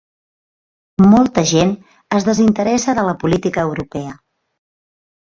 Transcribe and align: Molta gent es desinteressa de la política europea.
Molta 1.11 1.43
gent 1.51 1.73
es 2.19 2.25
desinteressa 2.29 2.97
de 3.01 3.05
la 3.09 3.13
política 3.25 3.67
europea. 3.69 4.17